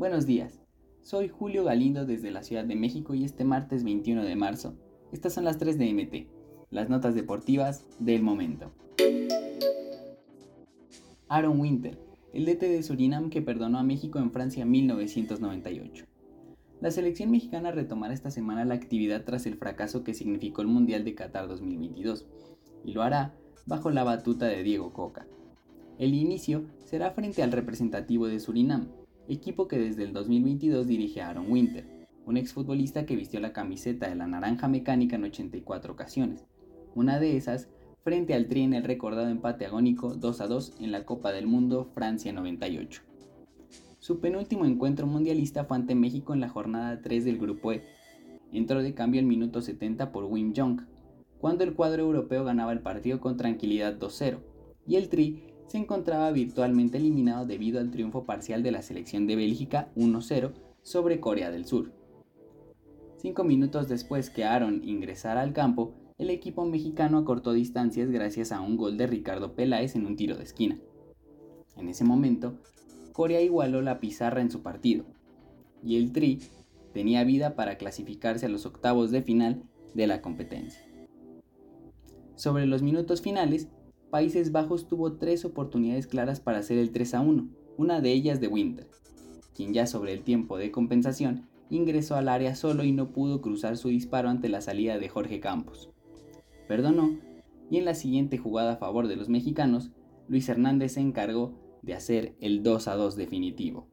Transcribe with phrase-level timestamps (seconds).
[0.00, 0.58] Buenos días,
[1.02, 4.72] soy Julio Galindo desde la Ciudad de México y este martes 21 de marzo,
[5.12, 8.72] estas son las 3 de MT, las notas deportivas del momento.
[11.28, 11.98] Aaron Winter,
[12.32, 16.06] el DT de Surinam que perdonó a México en Francia en 1998.
[16.80, 21.04] La selección mexicana retomará esta semana la actividad tras el fracaso que significó el Mundial
[21.04, 22.24] de Qatar 2022,
[22.86, 23.34] y lo hará
[23.66, 25.26] bajo la batuta de Diego Coca.
[25.98, 28.88] El inicio será frente al representativo de Surinam,
[29.32, 31.86] equipo que desde el 2022 dirige Aaron Winter,
[32.26, 36.44] un exfutbolista que vistió la camiseta de la naranja mecánica en 84 ocasiones,
[36.94, 37.68] una de esas
[38.02, 41.46] frente al Tri en el recordado empate agónico 2 a 2 en la Copa del
[41.46, 43.02] Mundo Francia 98.
[44.00, 47.84] Su penúltimo encuentro mundialista fue ante México en la jornada 3 del Grupo E.
[48.52, 50.80] Entró de cambio el minuto 70 por Wim Jong,
[51.38, 54.38] cuando el cuadro europeo ganaba el partido con tranquilidad 2-0,
[54.86, 59.36] y el Tri se encontraba virtualmente eliminado debido al triunfo parcial de la selección de
[59.36, 60.50] Bélgica 1-0
[60.82, 61.92] sobre Corea del Sur.
[63.18, 68.60] Cinco minutos después que Aaron ingresara al campo, el equipo mexicano acortó distancias gracias a
[68.60, 70.76] un gol de Ricardo Peláez en un tiro de esquina.
[71.76, 72.58] En ese momento,
[73.12, 75.04] Corea igualó la pizarra en su partido,
[75.84, 76.40] y el Tri
[76.92, 79.62] tenía vida para clasificarse a los octavos de final
[79.94, 80.84] de la competencia.
[82.34, 83.68] Sobre los minutos finales,
[84.10, 88.40] Países Bajos tuvo tres oportunidades claras para hacer el 3 a 1, una de ellas
[88.40, 88.88] de Winter,
[89.54, 93.76] quien ya sobre el tiempo de compensación ingresó al área solo y no pudo cruzar
[93.76, 95.90] su disparo ante la salida de Jorge Campos
[96.70, 97.18] perdonó
[97.68, 99.90] y en la siguiente jugada a favor de los mexicanos,
[100.28, 103.88] Luis Hernández se encargó de hacer el 2 a 2 definitivo.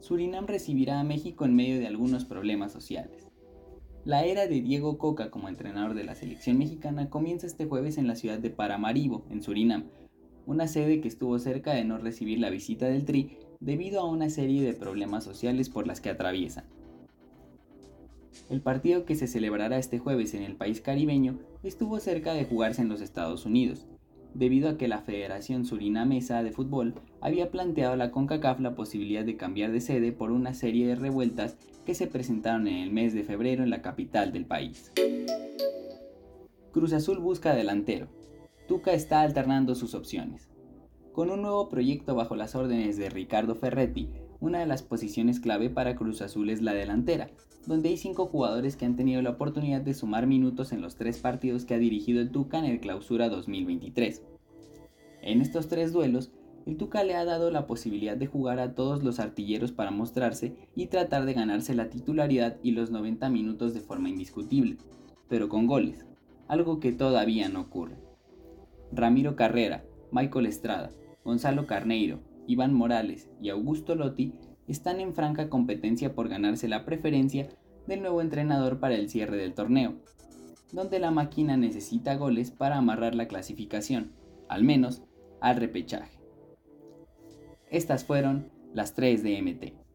[0.00, 3.27] Surinam recibirá a México en medio de algunos problemas sociales.
[4.08, 8.06] La era de Diego Coca como entrenador de la selección mexicana comienza este jueves en
[8.06, 9.84] la ciudad de Paramaribo, en Surinam,
[10.46, 14.30] una sede que estuvo cerca de no recibir la visita del Tri debido a una
[14.30, 16.64] serie de problemas sociales por las que atraviesan.
[18.48, 22.80] El partido que se celebrará este jueves en el país caribeño estuvo cerca de jugarse
[22.80, 23.86] en los Estados Unidos,
[24.34, 29.24] debido a que la Federación Surinamesa de Fútbol había planteado a la CONCACAF la posibilidad
[29.24, 33.14] de cambiar de sede por una serie de revueltas que se presentaron en el mes
[33.14, 34.92] de febrero en la capital del país.
[36.72, 38.08] Cruz Azul busca delantero.
[38.68, 40.48] Tuca está alternando sus opciones.
[41.12, 44.10] Con un nuevo proyecto bajo las órdenes de Ricardo Ferretti,
[44.40, 47.30] una de las posiciones clave para Cruz Azul es la delantera,
[47.66, 51.18] donde hay cinco jugadores que han tenido la oportunidad de sumar minutos en los tres
[51.18, 54.22] partidos que ha dirigido el Tuca en el Clausura 2023.
[55.22, 56.30] En estos tres duelos,
[56.66, 60.54] el Tuca le ha dado la posibilidad de jugar a todos los artilleros para mostrarse
[60.76, 64.76] y tratar de ganarse la titularidad y los 90 minutos de forma indiscutible,
[65.28, 66.06] pero con goles,
[66.46, 67.96] algo que todavía no ocurre.
[68.92, 70.90] Ramiro Carrera, Michael Estrada,
[71.24, 74.32] Gonzalo Carneiro, Iván Morales y Augusto Lotti
[74.66, 77.48] están en franca competencia por ganarse la preferencia
[77.86, 79.94] del nuevo entrenador para el cierre del torneo,
[80.72, 84.12] donde la máquina necesita goles para amarrar la clasificación,
[84.48, 85.02] al menos
[85.40, 86.18] al repechaje.
[87.70, 89.88] Estas fueron las 3 de MT.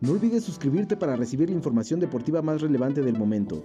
[0.00, 3.64] No olvides suscribirte para recibir la información deportiva más relevante del momento.